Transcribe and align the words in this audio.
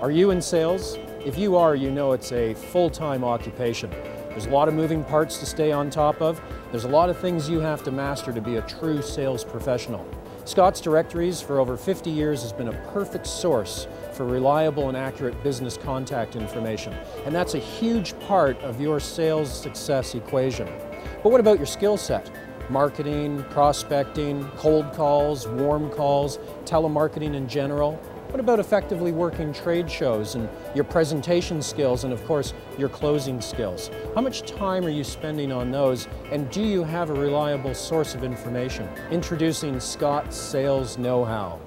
Are 0.00 0.10
you 0.10 0.30
in 0.30 0.40
sales? 0.40 0.96
If 1.26 1.36
you 1.36 1.56
are, 1.56 1.76
you 1.76 1.90
know 1.90 2.12
it's 2.12 2.32
a 2.32 2.54
full-time 2.54 3.22
occupation. 3.22 3.90
There's 4.30 4.46
a 4.46 4.50
lot 4.50 4.66
of 4.66 4.72
moving 4.72 5.04
parts 5.04 5.36
to 5.40 5.44
stay 5.44 5.72
on 5.72 5.90
top 5.90 6.22
of. 6.22 6.40
There's 6.70 6.84
a 6.84 6.88
lot 6.88 7.10
of 7.10 7.18
things 7.18 7.50
you 7.50 7.60
have 7.60 7.82
to 7.82 7.90
master 7.90 8.32
to 8.32 8.40
be 8.40 8.56
a 8.56 8.62
true 8.62 9.02
sales 9.02 9.44
professional. 9.44 10.08
Scott's 10.46 10.80
Directories 10.80 11.42
for 11.42 11.60
over 11.60 11.76
50 11.76 12.08
years 12.08 12.40
has 12.40 12.50
been 12.50 12.68
a 12.68 12.90
perfect 12.94 13.26
source 13.26 13.86
for 14.14 14.24
reliable 14.24 14.88
and 14.88 14.96
accurate 14.96 15.42
business 15.42 15.76
contact 15.76 16.34
information. 16.34 16.94
And 17.26 17.34
that's 17.34 17.52
a 17.52 17.58
huge 17.58 18.18
part 18.20 18.58
of 18.62 18.80
your 18.80 19.00
sales 19.00 19.52
success 19.52 20.14
equation. 20.14 20.66
But 21.22 21.30
what 21.30 21.40
about 21.40 21.58
your 21.58 21.66
skill 21.66 21.98
set? 21.98 22.30
Marketing, 22.70 23.44
prospecting, 23.50 24.48
cold 24.56 24.90
calls, 24.94 25.46
warm 25.46 25.90
calls, 25.90 26.38
telemarketing 26.64 27.34
in 27.34 27.46
general. 27.46 28.00
What 28.30 28.38
about 28.38 28.60
effectively 28.60 29.10
working 29.10 29.52
trade 29.52 29.90
shows 29.90 30.36
and 30.36 30.48
your 30.72 30.84
presentation 30.84 31.60
skills 31.60 32.04
and 32.04 32.12
of 32.12 32.24
course 32.26 32.54
your 32.78 32.88
closing 32.88 33.40
skills? 33.40 33.90
How 34.14 34.20
much 34.20 34.42
time 34.42 34.86
are 34.86 34.90
you 34.90 35.02
spending 35.02 35.50
on 35.50 35.72
those 35.72 36.06
and 36.30 36.48
do 36.48 36.62
you 36.62 36.84
have 36.84 37.10
a 37.10 37.14
reliable 37.14 37.74
source 37.74 38.14
of 38.14 38.22
information? 38.22 38.88
Introducing 39.10 39.80
Scott 39.80 40.32
Sales 40.32 40.96
Know-How. 40.96 41.58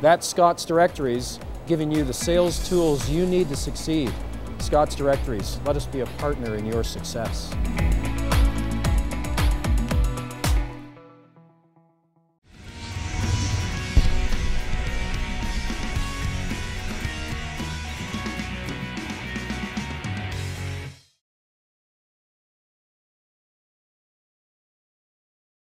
That's 0.00 0.26
Scott's 0.26 0.64
Directories, 0.64 1.38
giving 1.66 1.92
you 1.92 2.04
the 2.04 2.14
sales 2.14 2.66
tools 2.66 3.10
you 3.10 3.26
need 3.26 3.50
to 3.50 3.56
succeed. 3.56 4.10
Scott's 4.58 4.94
Directories, 4.94 5.60
let 5.66 5.76
us 5.76 5.84
be 5.84 6.00
a 6.00 6.06
partner 6.06 6.56
in 6.56 6.64
your 6.64 6.82
success. 6.84 7.52